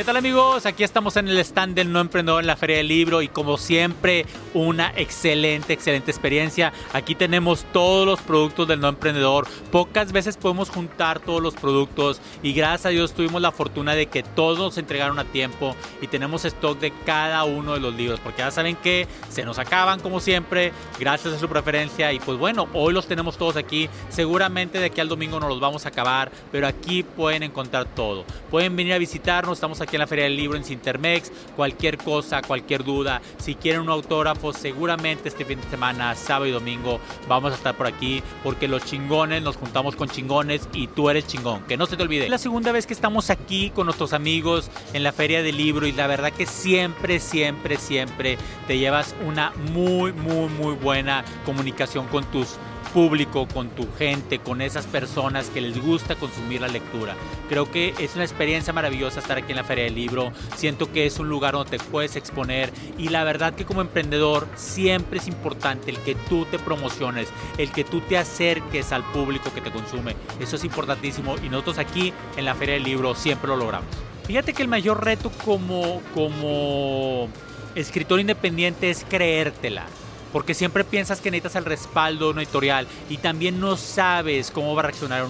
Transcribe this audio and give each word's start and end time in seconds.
¿Qué 0.00 0.04
tal 0.04 0.16
amigos? 0.16 0.64
Aquí 0.64 0.82
estamos 0.82 1.18
en 1.18 1.28
el 1.28 1.38
stand 1.40 1.74
del 1.74 1.92
No 1.92 2.00
Emprendedor 2.00 2.40
en 2.40 2.46
la 2.46 2.56
Feria 2.56 2.78
del 2.78 2.88
Libro 2.88 3.20
y 3.20 3.28
como 3.28 3.58
siempre 3.58 4.24
una 4.54 4.94
excelente, 4.96 5.74
excelente 5.74 6.10
experiencia. 6.10 6.72
Aquí 6.94 7.14
tenemos 7.14 7.66
todos 7.74 8.06
los 8.06 8.22
productos 8.22 8.66
del 8.66 8.80
No 8.80 8.88
Emprendedor. 8.88 9.46
Pocas 9.70 10.10
veces 10.12 10.38
podemos 10.38 10.70
juntar 10.70 11.20
todos 11.20 11.42
los 11.42 11.52
productos 11.52 12.22
y 12.42 12.54
gracias 12.54 12.86
a 12.86 12.88
Dios 12.88 13.12
tuvimos 13.12 13.42
la 13.42 13.52
fortuna 13.52 13.94
de 13.94 14.06
que 14.06 14.22
todos 14.22 14.58
nos 14.58 14.78
entregaron 14.78 15.18
a 15.18 15.24
tiempo 15.24 15.76
y 16.00 16.06
tenemos 16.06 16.46
stock 16.46 16.80
de 16.80 16.94
cada 17.04 17.44
uno 17.44 17.74
de 17.74 17.80
los 17.80 17.94
libros 17.94 18.20
porque 18.20 18.38
ya 18.38 18.50
saben 18.50 18.76
que 18.76 19.06
se 19.28 19.44
nos 19.44 19.58
acaban 19.58 20.00
como 20.00 20.20
siempre 20.20 20.72
gracias 20.98 21.34
a 21.34 21.38
su 21.38 21.46
preferencia 21.46 22.10
y 22.14 22.20
pues 22.20 22.38
bueno, 22.38 22.68
hoy 22.72 22.94
los 22.94 23.06
tenemos 23.06 23.36
todos 23.36 23.56
aquí. 23.56 23.90
Seguramente 24.08 24.78
de 24.78 24.86
aquí 24.86 25.02
al 25.02 25.08
domingo 25.08 25.38
no 25.38 25.48
los 25.50 25.60
vamos 25.60 25.84
a 25.84 25.90
acabar, 25.90 26.32
pero 26.50 26.66
aquí 26.66 27.02
pueden 27.02 27.42
encontrar 27.42 27.84
todo. 27.84 28.24
Pueden 28.50 28.74
venir 28.76 28.94
a 28.94 28.98
visitarnos, 28.98 29.58
estamos 29.58 29.78
aquí 29.82 29.89
en 29.96 30.00
la 30.00 30.06
Feria 30.06 30.24
del 30.24 30.36
Libro 30.36 30.56
en 30.56 30.64
Sintermex. 30.64 31.32
Cualquier 31.56 31.98
cosa, 31.98 32.42
cualquier 32.42 32.84
duda, 32.84 33.20
si 33.38 33.54
quieren 33.54 33.82
un 33.82 33.90
autógrafo, 33.90 34.52
seguramente 34.52 35.28
este 35.28 35.44
fin 35.44 35.60
de 35.60 35.68
semana, 35.68 36.14
sábado 36.14 36.46
y 36.46 36.50
domingo, 36.50 37.00
vamos 37.28 37.52
a 37.52 37.56
estar 37.56 37.76
por 37.76 37.86
aquí 37.86 38.22
porque 38.42 38.68
los 38.68 38.84
chingones 38.84 39.42
nos 39.42 39.56
juntamos 39.56 39.96
con 39.96 40.08
chingones 40.08 40.68
y 40.72 40.86
tú 40.88 41.10
eres 41.10 41.26
chingón. 41.26 41.62
Que 41.64 41.76
no 41.76 41.86
se 41.86 41.96
te 41.96 42.02
olvide. 42.02 42.24
Es 42.24 42.30
la 42.30 42.38
segunda 42.38 42.72
vez 42.72 42.86
que 42.86 42.94
estamos 42.94 43.30
aquí 43.30 43.70
con 43.70 43.86
nuestros 43.86 44.12
amigos 44.12 44.70
en 44.92 45.02
la 45.02 45.12
Feria 45.12 45.42
del 45.42 45.56
Libro 45.56 45.86
y 45.86 45.92
la 45.92 46.06
verdad 46.06 46.32
que 46.32 46.46
siempre, 46.46 47.20
siempre, 47.20 47.76
siempre 47.76 48.38
te 48.66 48.78
llevas 48.78 49.14
una 49.26 49.52
muy, 49.72 50.12
muy, 50.12 50.48
muy 50.48 50.74
buena 50.74 51.24
comunicación 51.44 52.06
con 52.08 52.24
tus 52.30 52.56
público, 52.80 53.46
con 53.46 53.70
tu 53.70 53.86
gente, 53.96 54.38
con 54.38 54.60
esas 54.60 54.86
personas 54.86 55.48
que 55.48 55.60
les 55.60 55.80
gusta 55.80 56.16
consumir 56.16 56.60
la 56.60 56.68
lectura. 56.68 57.14
Creo 57.48 57.70
que 57.70 57.94
es 57.98 58.14
una 58.14 58.24
experiencia 58.24 58.72
maravillosa 58.72 59.20
estar 59.20 59.38
aquí 59.38 59.52
en 59.52 59.56
la 59.56 59.64
Feria 59.64 59.84
del 59.84 59.94
Libro. 59.94 60.32
Siento 60.56 60.90
que 60.92 61.06
es 61.06 61.18
un 61.18 61.28
lugar 61.28 61.54
donde 61.54 61.78
te 61.78 61.84
puedes 61.84 62.16
exponer 62.16 62.72
y 62.98 63.08
la 63.08 63.24
verdad 63.24 63.54
que 63.54 63.64
como 63.64 63.80
emprendedor 63.80 64.48
siempre 64.54 65.18
es 65.18 65.28
importante 65.28 65.90
el 65.90 65.98
que 65.98 66.14
tú 66.14 66.44
te 66.46 66.58
promociones, 66.58 67.28
el 67.58 67.70
que 67.70 67.84
tú 67.84 68.00
te 68.00 68.18
acerques 68.18 68.92
al 68.92 69.04
público 69.12 69.52
que 69.54 69.60
te 69.60 69.70
consume. 69.70 70.16
Eso 70.40 70.56
es 70.56 70.64
importantísimo 70.64 71.36
y 71.44 71.48
nosotros 71.48 71.78
aquí 71.78 72.12
en 72.36 72.44
la 72.44 72.54
Feria 72.54 72.74
del 72.74 72.84
Libro 72.84 73.14
siempre 73.14 73.48
lo 73.48 73.56
logramos. 73.56 73.88
Fíjate 74.26 74.52
que 74.52 74.62
el 74.62 74.68
mayor 74.68 75.04
reto 75.04 75.30
como, 75.44 76.00
como 76.14 77.28
escritor 77.74 78.20
independiente 78.20 78.90
es 78.90 79.04
creértela 79.08 79.86
porque 80.32 80.54
siempre 80.54 80.84
piensas 80.84 81.20
que 81.20 81.30
necesitas 81.30 81.56
el 81.56 81.64
respaldo 81.64 82.26
de 82.26 82.32
una 82.32 82.42
editorial 82.42 82.86
y 83.08 83.18
también 83.18 83.60
no 83.60 83.76
sabes 83.76 84.50
cómo 84.50 84.74
va 84.74 84.82
a 84.82 84.84
reaccionar 84.84 85.26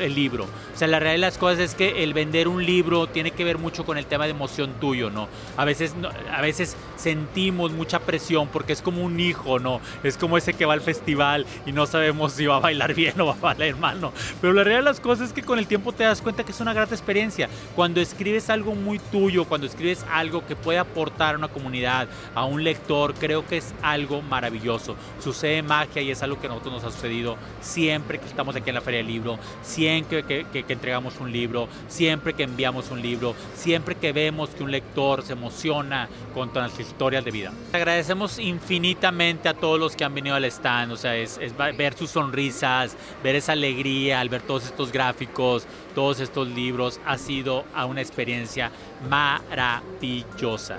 el 0.00 0.14
libro. 0.14 0.44
O 0.44 0.78
sea, 0.78 0.88
la 0.88 0.98
realidad 0.98 1.14
de 1.14 1.32
las 1.32 1.38
cosas 1.38 1.58
es 1.60 1.74
que 1.74 2.02
el 2.02 2.14
vender 2.14 2.48
un 2.48 2.64
libro 2.64 3.06
tiene 3.06 3.30
que 3.32 3.44
ver 3.44 3.58
mucho 3.58 3.84
con 3.84 3.98
el 3.98 4.06
tema 4.06 4.24
de 4.24 4.30
emoción 4.30 4.74
tuyo, 4.80 5.10
¿no? 5.10 5.28
A 5.56 5.64
veces, 5.64 5.94
a 6.32 6.40
veces 6.40 6.76
sentimos 6.96 7.72
mucha 7.72 8.00
presión 8.00 8.48
porque 8.48 8.72
es 8.72 8.82
como 8.82 9.02
un 9.02 9.20
hijo, 9.20 9.58
¿no? 9.58 9.80
Es 10.02 10.16
como 10.16 10.36
ese 10.38 10.54
que 10.54 10.66
va 10.66 10.74
al 10.74 10.80
festival 10.80 11.46
y 11.66 11.72
no 11.72 11.86
sabemos 11.86 12.32
si 12.32 12.46
va 12.46 12.56
a 12.56 12.60
bailar 12.60 12.94
bien 12.94 13.20
o 13.20 13.26
va 13.26 13.32
a 13.32 13.54
bailar 13.54 13.76
mal, 13.78 14.00
¿no? 14.00 14.12
Pero 14.40 14.52
la 14.52 14.62
realidad 14.62 14.80
de 14.80 14.90
las 14.90 15.00
cosas 15.00 15.28
es 15.28 15.32
que 15.32 15.42
con 15.42 15.58
el 15.58 15.66
tiempo 15.66 15.92
te 15.92 16.04
das 16.04 16.22
cuenta 16.22 16.44
que 16.44 16.52
es 16.52 16.60
una 16.60 16.72
gran 16.72 16.88
experiencia. 16.88 17.48
Cuando 17.74 18.00
escribes 18.00 18.50
algo 18.50 18.74
muy 18.74 18.98
tuyo, 18.98 19.46
cuando 19.46 19.66
escribes 19.66 20.04
algo 20.10 20.46
que 20.46 20.56
puede 20.56 20.78
aportar 20.78 21.34
a 21.34 21.38
una 21.38 21.48
comunidad, 21.48 22.08
a 22.34 22.44
un 22.44 22.62
lector, 22.62 23.14
creo 23.14 23.46
que 23.46 23.56
es 23.56 23.74
algo 23.82 24.22
maravilloso 24.22 24.43
maravilloso. 24.44 24.94
Sucede 25.22 25.62
magia 25.62 26.02
y 26.02 26.10
es 26.10 26.22
algo 26.22 26.38
que 26.38 26.46
a 26.46 26.50
nosotros 26.50 26.74
nos 26.74 26.84
ha 26.84 26.90
sucedido 26.90 27.36
siempre 27.62 28.18
que 28.18 28.26
estamos 28.26 28.54
aquí 28.54 28.68
en 28.68 28.74
la 28.74 28.82
Feria 28.82 28.98
del 28.98 29.06
Libro, 29.06 29.38
siempre 29.62 30.22
que, 30.22 30.44
entregamos 30.68 31.18
un 31.18 31.32
libro, 31.32 31.68
siempre 31.88 32.34
que 32.34 32.42
enviamos 32.42 32.90
un 32.90 33.00
libro, 33.00 33.34
siempre 33.54 33.94
que 33.94 34.12
vemos 34.12 34.50
que 34.50 34.62
un 34.62 34.70
lector 34.70 35.22
se 35.22 35.32
emociona 35.32 36.08
con 36.34 36.50
las 36.54 36.78
historias 36.78 37.24
de 37.24 37.30
vida. 37.30 37.52
Agradecemos 37.72 38.38
infinitamente 38.38 39.48
a 39.48 39.54
todos 39.54 39.80
los 39.80 39.96
que 39.96 40.04
han 40.04 40.14
venido 40.14 40.36
al 40.36 40.44
stand, 40.44 40.92
o 40.92 40.96
sea, 40.96 41.16
es, 41.16 41.38
es 41.38 41.56
ver 41.56 41.94
sus 41.94 42.10
sonrisas, 42.10 42.96
ver 43.22 43.36
esa 43.36 43.52
alegría 43.52 44.20
al 44.20 44.28
ver 44.28 44.42
todos 44.42 44.66
estos 44.66 44.92
gráficos, 44.92 45.66
todos 45.94 46.20
estos 46.20 46.48
libros, 46.48 47.00
ha 47.06 47.16
sido 47.16 47.64
una 47.88 48.02
experiencia 48.02 48.70
maravillosa. 49.08 50.78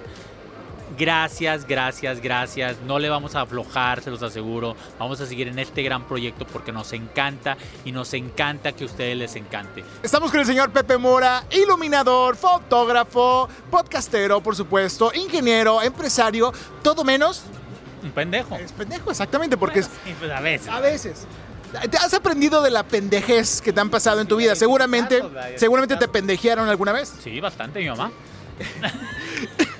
Gracias, 0.97 1.67
gracias, 1.67 2.21
gracias. 2.21 2.77
No 2.85 2.99
le 2.99 3.09
vamos 3.09 3.35
a 3.35 3.41
aflojar, 3.41 4.01
se 4.01 4.11
los 4.11 4.21
aseguro. 4.21 4.75
Vamos 4.99 5.19
a 5.19 5.25
seguir 5.25 5.47
en 5.47 5.59
este 5.59 5.81
gran 5.83 6.07
proyecto 6.07 6.45
porque 6.45 6.71
nos 6.71 6.93
encanta 6.93 7.57
y 7.83 7.91
nos 7.91 8.13
encanta 8.13 8.71
que 8.71 8.83
a 8.83 8.87
ustedes 8.87 9.17
les 9.17 9.35
encante. 9.35 9.83
Estamos 10.03 10.31
con 10.31 10.39
el 10.39 10.45
señor 10.45 10.71
Pepe 10.71 10.97
Mora, 10.97 11.43
iluminador, 11.51 12.35
fotógrafo, 12.35 13.49
podcastero, 13.69 14.41
por 14.41 14.55
supuesto, 14.55 15.11
ingeniero, 15.13 15.81
empresario, 15.81 16.53
todo 16.83 17.03
menos. 17.03 17.43
Un 18.03 18.11
pendejo. 18.11 18.55
Es 18.55 18.71
pendejo, 18.71 19.09
exactamente, 19.09 19.57
porque 19.57 19.79
es. 19.79 19.89
Pues 20.19 20.31
a 20.31 20.39
veces. 20.39 20.67
A 20.69 20.79
veces. 20.79 21.27
¿Te 21.89 21.97
has 21.97 22.13
aprendido 22.13 22.61
de 22.61 22.71
la 22.71 22.83
pendejez 22.83 23.59
que 23.59 23.73
te 23.73 23.81
han 23.81 23.89
pasado 23.89 24.21
en 24.21 24.27
tu 24.27 24.37
vida? 24.37 24.55
Seguramente, 24.55 25.21
seguramente 25.57 25.97
te 25.97 26.07
pendejearon 26.07 26.69
alguna 26.69 26.93
vez. 26.93 27.11
Sí, 27.21 27.41
bastante, 27.41 27.79
mi 27.79 27.89
mamá. 27.89 28.11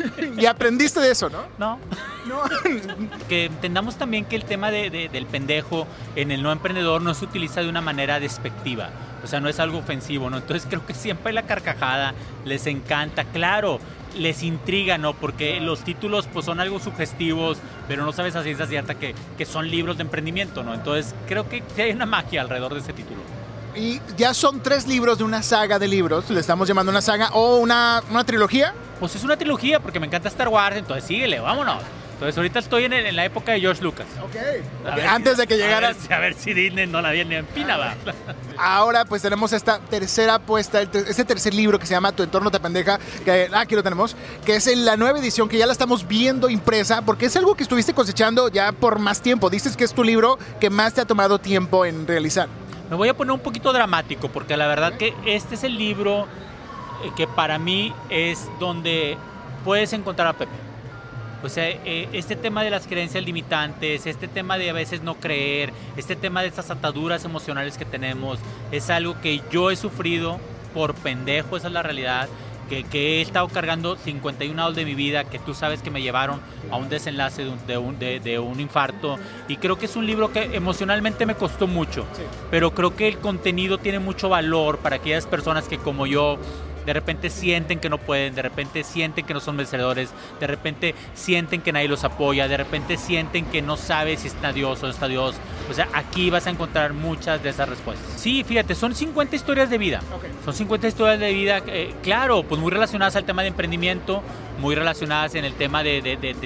y 0.38 0.46
aprendiste 0.46 1.00
de 1.00 1.12
eso, 1.12 1.30
¿no? 1.30 1.44
No. 1.58 1.80
No. 2.28 2.42
que 3.30 3.46
entendamos 3.46 3.98
también 3.98 4.26
que 4.26 4.36
el 4.36 4.46
tema 4.46 4.72
del 4.72 5.26
pendejo 5.28 5.88
en 6.16 6.32
el 6.32 6.42
no 6.42 6.52
emprendedor 6.52 7.02
no 7.02 7.14
se 7.14 7.26
utiliza 7.26 7.62
de 7.62 7.70
una 7.70 7.82
manera 7.82 8.20
despectiva. 8.20 8.90
O 9.24 9.28
sea, 9.28 9.40
no 9.40 9.50
es 9.50 9.60
algo 9.60 9.80
ofensivo, 9.80 10.30
¿no? 10.30 10.38
Entonces 10.38 10.68
creo 10.70 10.86
que 10.86 10.94
siempre 10.94 11.34
la 11.34 11.44
carcajada 11.44 12.14
les 12.46 12.68
encanta. 12.68 13.24
Claro, 13.26 13.80
les 14.18 14.44
intriga, 14.44 14.98
¿no? 14.98 15.14
Porque 15.14 15.60
los 15.60 15.84
títulos 15.84 16.28
pues 16.32 16.46
son 16.46 16.60
algo 16.60 16.80
sugestivos, 16.80 17.58
pero 17.88 18.06
no 18.06 18.12
sabes 18.12 18.36
a 18.36 18.44
ciencia 18.44 18.68
cierta 18.68 18.96
que, 18.96 19.16
que 19.38 19.46
son 19.46 19.70
libros 19.70 19.98
de 19.98 20.04
emprendimiento, 20.04 20.64
¿no? 20.64 20.74
Entonces 20.74 21.16
creo 21.28 21.50
que 21.50 21.64
hay 21.78 21.92
una 21.92 22.06
magia 22.06 22.42
alrededor 22.42 22.74
de 22.74 22.80
ese 22.82 22.94
título. 22.94 23.22
Y 23.75 24.02
ya 24.18 24.34
son 24.34 24.62
tres 24.62 24.88
libros 24.88 25.18
de 25.18 25.24
una 25.24 25.44
saga 25.44 25.80
de 25.80 25.88
libros, 25.88 26.30
le 26.30 26.40
estamos 26.40 26.68
llamando 26.68 26.91
una 26.91 27.02
saga 27.02 27.30
o 27.34 27.58
una, 27.58 28.02
una 28.09 28.24
trilogía. 28.24 28.74
Pues 29.00 29.16
es 29.16 29.24
una 29.24 29.36
trilogía 29.38 29.80
porque 29.80 30.00
me 30.00 30.08
encanta 30.08 30.30
Star 30.30 30.47
Wars, 30.47 30.78
entonces 30.78 31.03
síguele, 31.03 31.40
vámonos. 31.40 31.84
Entonces 32.16 32.38
ahorita 32.38 32.59
estoy 32.59 32.86
en, 32.86 33.13
la 33.13 33.25
época 33.25 33.52
de 33.52 33.59
George 33.59 33.84
Lucas. 33.84 34.08
Ok. 34.24 34.38
Antes 35.06 35.36
de 35.36 35.47
que 35.47 35.58
llegara. 35.58 35.94
A 36.09 36.19
ver, 36.19 36.34
si 36.34 36.53
Disney 36.53 36.88
no 36.88 37.02
la 37.02 37.12
viene 37.12 37.40
en 37.40 37.46
pina, 37.46 37.75
va. 37.75 37.94
Ahora 38.58 39.03
pues 39.03 39.22
tenemos 39.22 39.52
esta 39.52 39.80
tercera 39.80 40.36
apuesta, 40.36 40.81
este 40.81 41.25
tercer 41.25 41.53
libro 41.53 41.78
que 41.78 41.86
se 41.86 41.94
llama 41.94 42.13
Tu 42.13 42.24
entorno 42.24 42.50
te 42.52 42.62
pendeja, 42.62 43.00
que 43.25 43.50
ah, 43.52 43.59
aquí 43.59 43.75
lo 43.75 43.84
tenemos, 43.84 44.16
que 44.46 44.56
es 44.56 44.66
la 44.78 44.96
nueva 44.96 45.19
edición 45.19 45.50
que 45.50 45.57
ya 45.57 45.66
la 45.66 45.74
estamos 45.74 46.07
viendo 46.07 46.50
impresa, 46.50 47.02
porque 47.02 47.25
es 47.25 47.36
algo 47.36 47.53
que 47.56 47.63
estuviste 47.63 47.94
cosechando 47.94 48.47
ya 48.47 48.72
por 48.72 48.97
más 49.00 49.19
tiempo. 49.19 49.50
Dices 49.50 49.75
que 49.75 49.84
es 49.84 49.94
tu 49.94 50.06
libro 50.06 50.40
que 50.62 50.69
más 50.69 50.94
te 50.94 51.02
ha 51.02 51.06
tomado 51.06 51.38
tiempo 51.40 51.86
en 51.86 52.07
realizar. 52.07 52.47
Me 52.90 52.96
voy 52.96 53.09
a 53.09 53.16
poner 53.16 53.31
un 53.31 53.40
poquito 53.40 53.73
dramático 53.73 54.29
porque 54.29 54.56
la 54.57 54.68
verdad 54.68 54.94
que 54.94 55.13
este 55.25 55.56
es 55.56 55.63
el 55.63 55.78
libro 55.78 56.28
eh, 57.03 57.12
que 57.16 57.25
para 57.25 57.57
mí 57.57 57.94
es 58.09 58.47
donde 58.59 59.18
puedes 59.63 59.91
encontrar 59.94 60.28
a 60.28 60.34
Pepe. 60.34 60.51
O 61.44 61.50
sea, 61.50 61.68
eh, 61.68 62.09
este 62.13 62.35
tema 62.35 62.63
de 62.63 62.69
las 62.69 62.88
creencias 62.88 63.24
limitantes, 63.24 64.06
este 64.06 64.28
tema 64.28 64.57
de 64.57 64.69
a 64.69 64.74
veces 64.74 65.01
no 65.01 65.16
creer, 65.16 65.74
este 65.97 66.16
tema 66.16 66.41
de 66.41 66.47
estas 66.47 66.72
ataduras 66.72 67.25
emocionales 67.25 67.77
que 67.77 67.86
tenemos, 67.86 68.39
es 68.71 68.89
algo 68.89 69.19
que 69.21 69.42
yo 69.51 69.71
he 69.71 69.75
sufrido 69.75 70.39
por 70.74 70.94
pendejo, 70.95 71.57
esa 71.57 71.68
es 71.68 71.74
la 71.74 71.83
realidad 71.83 72.27
que, 72.65 72.85
he 72.94 73.21
estado 73.21 73.47
cargando 73.47 73.95
51 73.95 74.62
años 74.62 74.75
de 74.75 74.85
mi 74.85 74.95
vida, 74.95 75.23
que 75.23 75.39
tú 75.39 75.53
sabes 75.53 75.81
que 75.81 75.91
me 75.91 76.01
llevaron 76.01 76.39
a 76.71 76.77
un 76.77 76.89
desenlace 76.89 77.45
de 77.67 77.77
un, 77.77 78.00
de 78.00 78.39
un, 78.39 78.59
infarto. 78.59 79.17
Y 79.47 79.57
creo 79.57 79.77
que 79.77 79.85
es 79.85 79.95
un 79.95 80.06
libro 80.06 80.31
que 80.31 80.56
emocionalmente 80.56 81.25
me 81.25 81.35
costó 81.35 81.67
mucho, 81.67 82.06
pero 82.51 82.71
creo 82.71 82.95
que 82.95 83.07
el 83.07 83.19
contenido 83.19 83.77
tiene 83.77 84.00
mucho 84.00 84.29
valor 84.29 84.79
para 84.79 84.97
aquellas 84.97 85.25
personas 85.27 85.67
que 85.67 85.77
como 85.77 86.07
yo 86.07 86.38
de 86.86 86.94
repente 86.94 87.30
sienten 87.30 87.80
que 87.80 87.90
no 87.90 87.98
pueden, 87.98 88.36
de 88.36 88.42
repente 88.42 88.84
sienten 88.84 89.26
que 89.26 89.34
no 89.34 89.40
son 89.40 89.58
vencedores, 89.58 90.12
de 90.40 90.48
repente 90.48 90.96
sienten 91.14 91.62
que 91.62 91.72
nadie 91.72 91.88
los 91.88 92.04
apoya, 92.04 92.48
de 92.48 92.58
repente 92.58 92.98
sienten 92.98 93.46
que 93.46 93.62
no 93.62 93.78
sabes 93.78 94.22
si 94.22 94.28
está 94.28 94.54
Dios 94.54 94.82
o 94.84 94.88
no 94.88 94.92
está 94.92 95.08
Dios. 95.08 95.36
O 95.70 95.74
sea, 95.74 95.88
aquí 95.94 96.30
vas 96.30 96.48
a 96.48 96.50
encontrar 96.50 96.94
muchas 96.94 97.42
de 97.42 97.50
esas 97.50 97.68
respuestas. 97.68 98.20
Sí, 98.20 98.44
fíjate, 98.44 98.76
son 98.76 98.94
50 98.94 99.36
historias 99.36 99.70
de 99.70 99.78
vida. 99.78 100.02
Son 100.44 100.54
50 100.54 100.88
historias 100.88 101.20
de 101.20 101.34
vida, 101.34 101.62
eh, 101.68 101.94
claro, 102.04 102.44
pues 102.44 102.62
muy 102.62 102.72
relacionadas 102.72 103.16
al 103.16 103.26
tema 103.26 103.42
de 103.42 103.50
emprendimiento, 103.50 104.22
muy 104.60 104.75
relacionadas 104.75 105.36
en 105.36 105.46
el 105.46 105.54
tema 105.54 105.84
de, 105.84 106.02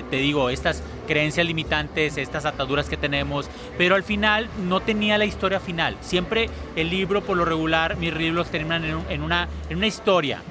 te 0.09 0.17
digo, 0.17 0.49
estas 0.49 0.83
creencias 1.07 1.45
limitantes, 1.45 2.17
estas 2.17 2.45
ataduras 2.45 2.89
que 2.89 2.97
tenemos, 2.97 3.49
pero 3.77 3.95
al 3.95 4.03
final 4.03 4.49
no 4.67 4.79
tenía 4.79 5.17
la 5.17 5.25
historia 5.25 5.59
final. 5.59 5.97
Siempre 6.01 6.49
el 6.75 6.89
libro, 6.89 7.23
por 7.23 7.37
lo 7.37 7.45
regular, 7.45 7.97
mis 7.97 8.13
libros 8.13 8.49
terminan 8.49 8.83
en, 8.85 8.99
en 9.09 9.21
una, 9.23 9.47
en 9.69 9.77
una 9.77 9.87
historia. 9.87 10.41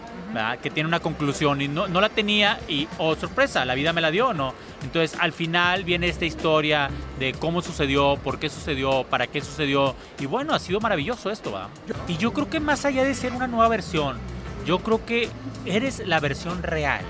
que 0.63 0.71
tiene 0.71 0.87
una 0.87 1.01
conclusión 1.01 1.61
y 1.63 1.69
no, 1.69 1.89
no 1.89 2.01
la 2.01 2.09
tenía 2.11 2.61
y, 2.69 2.87
oh 2.99 3.17
sorpresa, 3.17 3.65
la 3.65 3.75
vida 3.75 3.93
me 3.93 4.01
la 4.01 4.11
dio, 4.11 4.35
¿no? 4.35 4.55
Entonces 4.83 5.19
al 5.19 5.33
final 5.33 5.85
viene 5.85 6.09
esta 6.09 6.27
historia 6.27 6.91
de 7.19 7.33
cómo 7.33 7.63
sucedió, 7.63 8.17
por 8.23 8.39
qué 8.39 8.49
sucedió, 8.49 9.05
para 9.05 9.27
qué 9.27 9.41
sucedió 9.41 9.95
y 10.21 10.27
bueno, 10.27 10.55
ha 10.55 10.59
sido 10.59 10.81
maravilloso 10.81 11.31
esto, 11.31 11.51
¿va? 11.53 11.69
Y 12.07 12.17
yo 12.19 12.33
creo 12.33 12.49
que 12.49 12.61
más 12.61 12.85
allá 12.85 13.05
de 13.05 13.15
ser 13.15 13.33
una 13.33 13.47
nueva 13.47 13.69
versión, 13.69 14.19
yo 14.67 14.81
creo 14.81 15.05
que 15.05 15.29
eres 15.65 16.07
la 16.07 16.21
versión 16.21 16.63
real. 16.63 17.01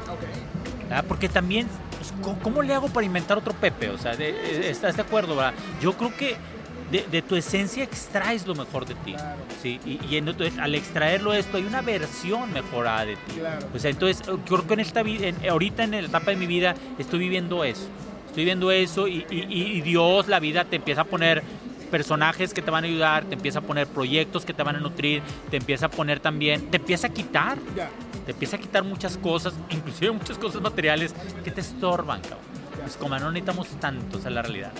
Porque 1.06 1.28
también, 1.28 1.68
pues, 1.98 2.12
¿cómo 2.42 2.62
le 2.62 2.74
hago 2.74 2.88
para 2.88 3.06
inventar 3.06 3.38
otro 3.38 3.52
Pepe? 3.52 3.90
O 3.90 3.98
sea, 3.98 4.12
¿estás 4.12 4.96
de 4.96 5.02
acuerdo? 5.02 5.36
¿verdad? 5.36 5.54
Yo 5.80 5.92
creo 5.94 6.14
que 6.16 6.36
de, 6.90 7.22
tu 7.22 7.36
esencia 7.36 7.84
extraes 7.84 8.46
lo 8.46 8.54
mejor 8.54 8.86
de 8.86 8.94
ti. 8.94 9.14
¿sí? 9.62 9.80
Y, 9.84 10.16
entonces, 10.16 10.58
al 10.58 10.74
extraerlo 10.74 11.32
esto, 11.34 11.58
hay 11.58 11.64
una 11.64 11.82
versión 11.82 12.52
mejorada 12.52 13.04
de 13.04 13.16
ti. 13.16 13.40
O 13.74 13.78
sea, 13.78 13.90
entonces, 13.90 14.22
creo 14.46 14.66
que 14.66 14.74
en 14.74 14.80
esta 14.80 15.02
vida, 15.02 15.28
ahorita 15.48 15.84
en 15.84 15.90
la 15.90 16.00
etapa 16.00 16.30
de 16.30 16.36
mi 16.36 16.46
vida, 16.46 16.74
estoy 16.98 17.18
viviendo 17.20 17.64
eso. 17.64 17.88
Estoy 18.26 18.44
viviendo 18.44 18.70
eso 18.70 19.08
y, 19.08 19.26
y 19.30 19.80
Dios, 19.80 20.28
la 20.28 20.38
vida, 20.38 20.64
te 20.64 20.76
empieza 20.76 21.02
a 21.02 21.04
poner 21.04 21.42
personajes 21.88 22.54
que 22.54 22.62
te 22.62 22.70
van 22.70 22.84
a 22.84 22.86
ayudar, 22.86 23.24
te 23.24 23.34
empieza 23.34 23.58
a 23.58 23.62
poner 23.62 23.86
proyectos 23.88 24.44
que 24.44 24.52
te 24.52 24.62
van 24.62 24.76
a 24.76 24.80
nutrir, 24.80 25.22
te 25.50 25.56
empieza 25.56 25.86
a 25.86 25.88
poner 25.88 26.20
también, 26.20 26.70
te 26.70 26.76
empieza 26.76 27.08
a 27.08 27.10
quitar, 27.10 27.58
te 28.28 28.32
empieza 28.32 28.56
a 28.56 28.60
quitar 28.60 28.84
muchas 28.84 29.16
cosas, 29.16 29.54
inclusive 29.70 30.10
muchas 30.10 30.36
cosas 30.36 30.60
materiales 30.60 31.14
que 31.42 31.50
te 31.50 31.62
estorban, 31.62 32.20
cabrón. 32.20 32.40
Pues 32.82 32.96
como 32.98 33.18
no 33.18 33.30
necesitamos 33.30 33.68
tanto, 33.80 34.18
esa 34.18 34.28
es 34.28 34.34
la 34.34 34.42
realidad. 34.42 34.72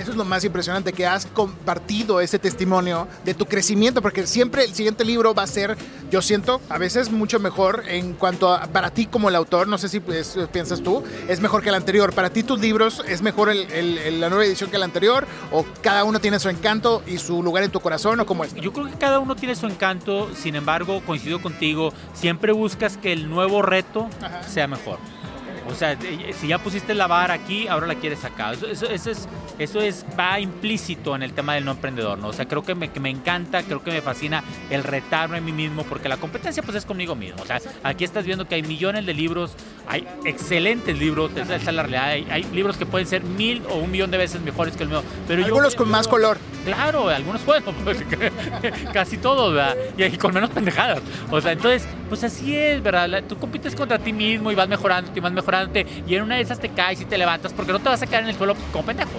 Eso 0.00 0.12
es 0.12 0.16
lo 0.16 0.24
más 0.24 0.42
impresionante, 0.44 0.94
que 0.94 1.06
has 1.06 1.26
compartido 1.26 2.22
ese 2.22 2.38
testimonio 2.38 3.06
de 3.22 3.34
tu 3.34 3.44
crecimiento, 3.44 4.00
porque 4.00 4.26
siempre 4.26 4.64
el 4.64 4.74
siguiente 4.74 5.04
libro 5.04 5.34
va 5.34 5.42
a 5.42 5.46
ser, 5.46 5.76
yo 6.10 6.22
siento, 6.22 6.62
a 6.70 6.78
veces 6.78 7.10
mucho 7.10 7.38
mejor 7.38 7.82
en 7.86 8.14
cuanto 8.14 8.50
a, 8.50 8.62
para 8.62 8.90
ti 8.92 9.04
como 9.04 9.28
el 9.28 9.36
autor, 9.36 9.68
no 9.68 9.76
sé 9.76 9.90
si 9.90 10.00
pues, 10.00 10.38
piensas 10.52 10.80
tú, 10.80 11.04
es 11.28 11.40
mejor 11.40 11.62
que 11.62 11.68
el 11.68 11.74
anterior. 11.74 12.14
Para 12.14 12.30
ti 12.30 12.42
tus 12.42 12.58
libros 12.58 13.04
es 13.06 13.20
mejor 13.20 13.50
el, 13.50 14.20
la 14.20 14.30
nueva 14.30 14.46
edición 14.46 14.70
que 14.70 14.76
el 14.76 14.84
anterior, 14.84 15.26
o 15.52 15.66
cada 15.82 16.04
uno 16.04 16.18
tiene 16.18 16.38
su 16.38 16.48
encanto 16.48 17.02
y 17.06 17.18
su 17.18 17.42
lugar 17.42 17.62
en 17.62 17.70
tu 17.70 17.80
corazón, 17.80 18.20
o 18.20 18.24
cómo 18.24 18.44
es. 18.44 18.54
Yo 18.54 18.72
creo 18.72 18.86
que 18.86 18.94
cada 18.94 19.18
uno 19.18 19.36
tiene 19.36 19.54
su 19.54 19.66
encanto, 19.66 20.34
sin 20.34 20.54
embargo, 20.54 21.02
coincido 21.04 21.42
contigo, 21.42 21.92
siempre 22.14 22.52
buscas 22.52 22.96
que 22.96 23.12
el 23.12 23.28
nuevo 23.28 23.60
reto 23.60 24.08
sea 24.48 24.66
mejor. 24.66 24.98
O 25.68 25.74
sea, 25.74 25.96
si 26.38 26.48
ya 26.48 26.58
pusiste 26.58 26.94
la 26.94 27.06
vara 27.06 27.34
aquí, 27.34 27.68
ahora 27.68 27.86
la 27.86 27.94
quieres 27.94 28.24
acá. 28.24 28.52
Eso, 28.52 28.66
eso, 28.66 29.10
es, 29.10 29.28
eso 29.58 29.80
es, 29.80 30.04
va 30.18 30.40
implícito 30.40 31.14
en 31.14 31.22
el 31.22 31.32
tema 31.32 31.54
del 31.54 31.64
no 31.64 31.72
emprendedor, 31.72 32.18
¿no? 32.18 32.28
O 32.28 32.32
sea, 32.32 32.46
creo 32.46 32.62
que 32.62 32.74
me, 32.74 32.90
que 32.90 33.00
me 33.00 33.10
encanta, 33.10 33.62
creo 33.62 33.82
que 33.82 33.90
me 33.90 34.00
fascina 34.00 34.42
el 34.70 34.82
retarme 34.82 35.38
a 35.38 35.40
mí 35.40 35.52
mismo, 35.52 35.84
porque 35.84 36.08
la 36.08 36.16
competencia 36.16 36.62
pues 36.62 36.76
es 36.76 36.84
conmigo 36.84 37.14
mismo. 37.14 37.42
O 37.42 37.46
sea, 37.46 37.60
aquí 37.82 38.04
estás 38.04 38.24
viendo 38.24 38.46
que 38.48 38.54
hay 38.54 38.62
millones 38.62 39.06
de 39.06 39.14
libros, 39.14 39.52
hay 39.86 40.06
excelentes 40.24 40.98
libros, 40.98 41.32
esa 41.36 41.56
es 41.56 41.64
la 41.64 41.82
realidad. 41.82 42.32
Hay, 42.32 42.44
libros 42.52 42.76
que 42.76 42.86
pueden 42.86 43.06
ser 43.06 43.22
mil 43.22 43.62
o 43.70 43.76
un 43.76 43.90
millón 43.90 44.10
de 44.10 44.18
veces 44.18 44.40
mejores 44.40 44.76
que 44.76 44.82
el 44.82 44.88
mío. 44.88 45.02
Pero 45.28 45.44
algunos 45.44 45.74
con 45.74 45.90
más 45.90 46.08
color. 46.08 46.38
Claro, 46.64 47.08
algunos 47.08 47.40
pueden, 47.42 47.64
casi 48.92 49.18
todos, 49.18 49.54
¿verdad? 49.54 49.76
Y, 49.96 50.16
con 50.16 50.34
menos 50.34 50.50
pendejadas. 50.50 51.00
O 51.30 51.40
sea, 51.40 51.52
entonces, 51.52 51.86
pues 52.10 52.24
así 52.24 52.54
es, 52.54 52.82
¿verdad? 52.82 53.22
Tú 53.26 53.38
compites 53.38 53.74
contra 53.74 53.98
ti 53.98 54.12
mismo 54.12 54.50
y 54.50 54.54
vas 54.56 54.68
mejorando, 54.68 55.12
y 55.14 55.20
vas 55.20 55.32
mejorando, 55.32 55.80
y 56.06 56.14
en 56.14 56.24
una 56.24 56.34
de 56.34 56.42
esas 56.42 56.58
te 56.58 56.68
caes 56.68 57.00
y 57.00 57.04
te 57.04 57.16
levantas 57.16 57.52
porque 57.52 57.72
no 57.72 57.78
te 57.78 57.88
vas 57.88 58.02
a 58.02 58.06
quedar 58.06 58.24
en 58.24 58.30
el 58.30 58.36
suelo 58.36 58.56
como 58.72 58.84
pendejo. 58.84 59.10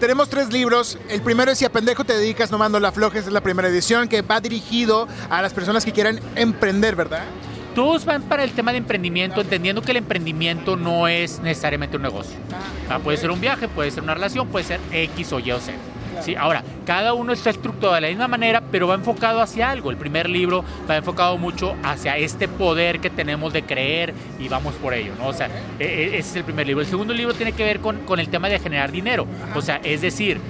Tenemos 0.00 0.30
tres 0.30 0.50
libros. 0.50 0.98
El 1.10 1.20
primero 1.20 1.50
es 1.50 1.58
Si 1.58 1.66
a 1.66 1.70
pendejo 1.70 2.04
te 2.04 2.14
dedicas, 2.14 2.50
no 2.50 2.56
mando 2.56 2.80
la 2.80 2.90
flojes, 2.90 3.26
es 3.26 3.32
la 3.32 3.42
primera 3.42 3.68
edición 3.68 4.08
que 4.08 4.22
va 4.22 4.40
dirigido 4.40 5.06
a 5.28 5.42
las 5.42 5.52
personas 5.52 5.84
que 5.84 5.92
quieran 5.92 6.18
emprender, 6.36 6.96
¿verdad? 6.96 7.24
Todos 7.74 8.06
van 8.06 8.22
para 8.22 8.42
el 8.42 8.52
tema 8.52 8.72
de 8.72 8.78
emprendimiento, 8.78 9.42
entendiendo 9.42 9.82
que 9.82 9.90
el 9.90 9.98
emprendimiento 9.98 10.76
no 10.76 11.06
es 11.06 11.40
necesariamente 11.40 11.98
un 11.98 12.02
negocio. 12.02 12.36
Ah, 12.88 12.98
puede 12.98 13.18
ser 13.18 13.30
un 13.30 13.42
viaje, 13.42 13.68
puede 13.68 13.90
ser 13.90 14.02
una 14.02 14.14
relación, 14.14 14.48
puede 14.48 14.64
ser 14.64 14.80
X 14.90 15.32
o 15.34 15.38
Y 15.38 15.52
o 15.52 15.60
Z. 15.60 15.76
Sí, 16.20 16.34
ahora, 16.34 16.62
cada 16.86 17.14
uno 17.14 17.32
está 17.32 17.50
estructurado 17.50 17.94
de 17.94 18.00
la 18.02 18.08
misma 18.08 18.28
manera, 18.28 18.62
pero 18.70 18.88
va 18.88 18.94
enfocado 18.94 19.40
hacia 19.40 19.70
algo. 19.70 19.90
El 19.90 19.96
primer 19.96 20.28
libro 20.28 20.64
va 20.88 20.96
enfocado 20.96 21.38
mucho 21.38 21.74
hacia 21.82 22.16
este 22.16 22.48
poder 22.48 23.00
que 23.00 23.10
tenemos 23.10 23.52
de 23.52 23.62
creer 23.62 24.14
y 24.38 24.48
vamos 24.48 24.74
por 24.74 24.94
ello, 24.94 25.12
¿no? 25.18 25.28
O 25.28 25.32
sea, 25.32 25.48
e, 25.78 25.84
e, 25.84 26.06
ese 26.18 26.30
es 26.30 26.36
el 26.36 26.44
primer 26.44 26.66
libro. 26.66 26.82
El 26.82 26.88
segundo 26.88 27.14
libro 27.14 27.34
tiene 27.34 27.52
que 27.52 27.64
ver 27.64 27.80
con, 27.80 27.98
con 28.00 28.20
el 28.20 28.28
tema 28.28 28.48
de 28.48 28.58
generar 28.58 28.92
dinero. 28.92 29.26
O 29.54 29.62
sea, 29.62 29.80
es 29.82 30.00
decir, 30.00 30.40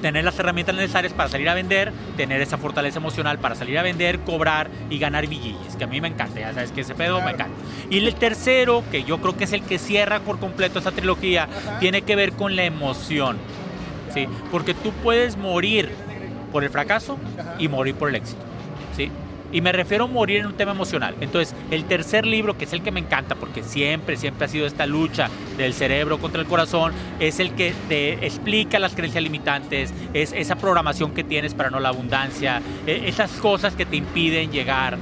tener 0.00 0.24
las 0.24 0.38
herramientas 0.38 0.74
necesarias 0.74 1.12
para 1.12 1.28
salir 1.28 1.48
a 1.48 1.54
vender, 1.54 1.92
tener 2.16 2.40
esa 2.40 2.58
fortaleza 2.58 2.98
emocional 2.98 3.38
para 3.38 3.54
salir 3.54 3.78
a 3.78 3.82
vender, 3.82 4.20
cobrar 4.20 4.70
y 4.90 4.98
ganar 4.98 5.26
billilles, 5.26 5.76
que 5.76 5.84
a 5.84 5.86
mí 5.86 6.00
me 6.00 6.08
encanta, 6.08 6.40
ya 6.40 6.52
sabes 6.52 6.70
que 6.70 6.82
ese 6.82 6.94
pedo 6.94 7.20
me 7.22 7.32
encanta. 7.32 7.56
Y 7.90 7.98
el 7.98 8.14
tercero, 8.14 8.84
que 8.90 9.04
yo 9.04 9.18
creo 9.18 9.36
que 9.36 9.44
es 9.44 9.52
el 9.52 9.62
que 9.62 9.78
cierra 9.78 10.20
por 10.20 10.38
completo 10.38 10.78
esta 10.78 10.92
trilogía, 10.92 11.48
tiene 11.80 12.02
que 12.02 12.16
ver 12.16 12.32
con 12.32 12.56
la 12.56 12.64
emoción. 12.64 13.38
¿Sí? 14.16 14.26
Porque 14.50 14.74
tú 14.74 14.92
puedes 15.02 15.36
morir 15.36 15.90
por 16.50 16.64
el 16.64 16.70
fracaso 16.70 17.18
y 17.58 17.68
morir 17.68 17.94
por 17.94 18.08
el 18.08 18.16
éxito, 18.16 18.40
¿sí? 18.96 19.10
Y 19.52 19.60
me 19.60 19.70
refiero 19.70 20.04
a 20.04 20.06
morir 20.08 20.40
en 20.40 20.46
un 20.46 20.54
tema 20.54 20.72
emocional. 20.72 21.14
Entonces, 21.20 21.54
el 21.70 21.84
tercer 21.84 22.26
libro, 22.26 22.58
que 22.58 22.64
es 22.64 22.72
el 22.72 22.82
que 22.82 22.90
me 22.90 22.98
encanta, 22.98 23.36
porque 23.36 23.62
siempre, 23.62 24.16
siempre 24.16 24.46
ha 24.46 24.48
sido 24.48 24.66
esta 24.66 24.86
lucha 24.86 25.30
del 25.56 25.72
cerebro 25.72 26.18
contra 26.18 26.40
el 26.40 26.48
corazón, 26.48 26.92
es 27.20 27.38
el 27.38 27.52
que 27.52 27.72
te 27.88 28.26
explica 28.26 28.78
las 28.78 28.94
creencias 28.94 29.22
limitantes, 29.22 29.94
es 30.14 30.32
esa 30.32 30.56
programación 30.56 31.12
que 31.12 31.22
tienes 31.22 31.54
para 31.54 31.70
no 31.70 31.78
la 31.78 31.90
abundancia, 31.90 32.60
e, 32.86 33.08
esas 33.08 33.30
cosas 33.32 33.76
que 33.76 33.86
te 33.86 33.96
impiden 33.96 34.50
llegar 34.50 34.98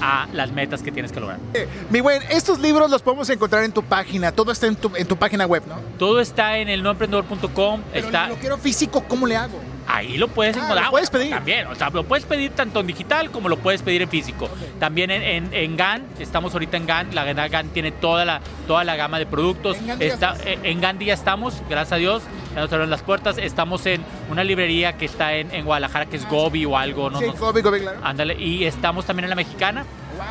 a 0.00 0.26
las 0.32 0.52
metas 0.52 0.82
que 0.82 0.92
tienes 0.92 1.12
que 1.12 1.20
lograr. 1.20 1.38
Eh, 1.54 1.68
mi 1.90 2.00
buen, 2.00 2.22
estos 2.30 2.58
libros 2.58 2.90
los 2.90 3.02
podemos 3.02 3.28
encontrar 3.30 3.64
en 3.64 3.72
tu 3.72 3.82
página, 3.82 4.32
todo 4.32 4.52
está 4.52 4.66
en 4.66 4.76
tu, 4.76 4.92
en 4.96 5.06
tu 5.06 5.16
página 5.16 5.46
web, 5.46 5.62
¿no? 5.68 5.76
Todo 5.98 6.20
está 6.20 6.58
en 6.58 6.68
el 6.68 6.82
noemprendedor.com. 6.82 7.82
Está... 7.92 8.28
lo 8.28 8.36
quiero 8.36 8.58
físico, 8.58 9.04
¿cómo 9.08 9.26
le 9.26 9.36
hago? 9.36 9.73
Ahí 9.94 10.18
lo 10.18 10.26
puedes 10.26 10.56
ah, 10.56 10.60
encontrar. 10.60 10.86
Lo 10.86 10.90
puedes 10.90 11.10
pedir. 11.10 11.30
También, 11.30 11.66
o 11.68 11.74
sea, 11.76 11.90
lo 11.90 12.02
puedes 12.02 12.24
pedir 12.24 12.50
tanto 12.50 12.80
en 12.80 12.86
digital 12.88 13.30
como 13.30 13.48
lo 13.48 13.58
puedes 13.58 13.82
pedir 13.82 14.02
en 14.02 14.08
físico. 14.08 14.48
También 14.80 15.10
en, 15.12 15.54
en, 15.54 15.76
GAN, 15.76 16.04
estamos 16.18 16.52
ahorita 16.52 16.76
en 16.76 16.86
GAN, 16.86 17.14
la 17.14 17.24
GAN 17.48 17.68
tiene 17.68 17.92
toda 17.92 18.24
la, 18.24 18.40
toda 18.66 18.82
la 18.82 18.96
gama 18.96 19.20
de 19.20 19.26
productos. 19.26 19.76
En 19.76 20.02
Está, 20.02 20.36
eh, 20.44 20.58
en 20.64 20.80
GAN 20.80 20.98
ya 20.98 21.14
estamos, 21.14 21.62
gracias 21.68 21.92
a 21.92 21.96
Dios, 21.96 22.22
ya 22.54 22.62
nos 22.62 22.72
abren 22.72 22.90
las 22.90 23.02
puertas. 23.02 23.38
Estamos 23.38 23.86
en 23.86 24.02
una 24.30 24.42
librería 24.42 24.94
que 24.94 25.04
está 25.04 25.34
en, 25.34 25.54
en 25.54 25.64
Guadalajara, 25.64 26.06
que 26.06 26.16
es 26.16 26.28
Gobi 26.28 26.64
o 26.64 26.76
algo. 26.76 27.10
¿no? 27.10 27.20
Sí, 27.20 27.26
Gobi, 27.38 27.62
Gobi, 27.62 27.80
claro. 27.80 28.00
Ándale, 28.02 28.34
y 28.34 28.64
estamos 28.64 29.06
también 29.06 29.24
en 29.24 29.30
la 29.30 29.36
mexicana. 29.36 29.84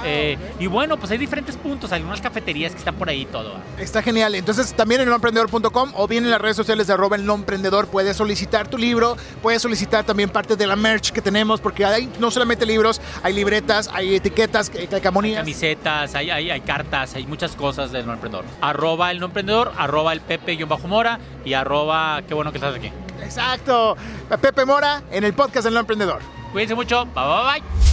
Eh, 0.06 0.38
y 0.60 0.68
bueno, 0.68 0.98
pues 0.98 1.12
hay 1.12 1.18
diferentes 1.18 1.56
puntos, 1.56 1.92
hay 1.92 2.02
unas 2.02 2.22
cafeterías 2.22 2.72
que 2.72 2.80
están 2.80 2.96
por 2.96 3.10
ahí 3.10 3.26
todo. 3.26 3.56
Está 3.78 4.02
genial. 4.02 4.36
Entonces 4.36 4.74
también 4.74 5.02
en 5.02 5.10
nomprendedor.com 5.10 5.92
o 5.96 6.08
bien 6.08 6.24
en 6.26 6.32
las 6.32 6.42
redes 6.42 6.56
sociales 6.56 6.88
de 6.88 6.94
arroba 6.94 7.16
el 7.16 7.26
nomprendedor 7.26 7.88
puedes 7.88 8.18
solicitar 8.18 8.68
tu 8.68 8.78
libro, 8.78 9.18
puedes 9.42 9.62
solicitar 9.62 10.04
también 10.04 10.30
parte 10.30 10.56
de 10.56 10.68
la 10.68 10.76
merch 10.76 11.12
que 11.12 11.22
tenemos, 11.22 11.62
porque 11.62 11.86
hay 11.86 12.10
no 12.20 12.32
solamente 12.32 12.66
libros, 12.66 13.02
hay 13.22 13.34
libretas, 13.34 13.90
hay 13.94 14.16
etiquetas, 14.16 14.72
hay 14.78 14.88
calcamonías. 14.88 15.38
Hay 15.38 15.44
camisetas, 15.44 16.16
hay, 16.16 16.30
hay, 16.30 16.62
cartas, 16.62 17.16
hay 17.16 17.26
muchas 17.26 17.56
cosas 17.56 17.92
del 17.92 18.06
no 18.06 18.14
emprendedor. 18.14 18.46
Arroba 18.62 19.12
el 19.12 19.20
no 19.20 19.28
emprendedor, 19.28 19.72
arroba 19.78 20.14
el 20.14 20.22
Pepe-Mora 20.22 21.20
y 21.46 21.54
arroba, 21.54 22.22
qué 22.28 22.34
bueno 22.34 22.52
que 22.52 22.58
estás 22.58 22.76
aquí. 22.76 22.92
Exacto. 23.22 23.96
Pepe 24.42 24.66
Mora 24.66 25.04
en 25.12 25.24
el 25.24 25.34
podcast 25.34 25.66
del 25.66 25.74
no 25.74 25.80
emprendedor. 25.80 26.22
Cuídense 26.52 26.76
mucho. 26.76 27.06
Bye 27.06 27.24
bye 27.24 27.62
bye 27.62 27.93